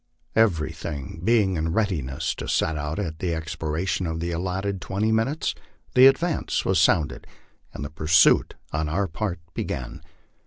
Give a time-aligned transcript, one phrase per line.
[0.35, 5.53] Everything being in readiness to set out at the expiration of the allotted twenty minutes,
[5.93, 7.27] "the advance" was sounded
[7.71, 10.01] and the pursuit on our part began.